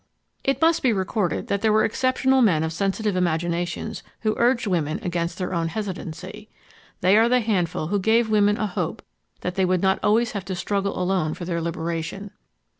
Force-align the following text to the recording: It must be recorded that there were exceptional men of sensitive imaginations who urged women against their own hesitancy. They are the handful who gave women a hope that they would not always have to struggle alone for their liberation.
It 0.43 0.59
must 0.59 0.81
be 0.81 0.91
recorded 0.91 1.45
that 1.45 1.61
there 1.61 1.71
were 1.71 1.85
exceptional 1.85 2.41
men 2.41 2.63
of 2.63 2.73
sensitive 2.73 3.15
imaginations 3.15 4.01
who 4.21 4.33
urged 4.35 4.65
women 4.65 4.97
against 5.03 5.37
their 5.37 5.53
own 5.53 5.67
hesitancy. 5.67 6.49
They 7.01 7.17
are 7.17 7.29
the 7.29 7.39
handful 7.41 7.89
who 7.89 7.99
gave 7.99 8.27
women 8.27 8.57
a 8.57 8.65
hope 8.65 9.03
that 9.41 9.53
they 9.53 9.63
would 9.63 9.83
not 9.83 9.99
always 10.01 10.31
have 10.31 10.45
to 10.45 10.55
struggle 10.55 10.99
alone 10.99 11.35
for 11.35 11.45
their 11.45 11.61
liberation. 11.61 12.31